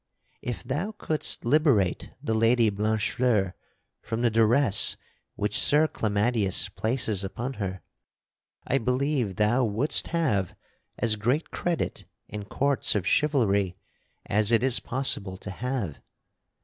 [0.41, 3.53] "If thou couldst liberate the Lady Blanchefleur
[4.01, 4.97] from the duress
[5.35, 7.83] which Sir Clamadius places upon her,
[8.65, 10.55] I believe thou wouldst have
[10.97, 13.77] as great credit in courts of chivalry
[14.25, 15.99] as it is possible to have.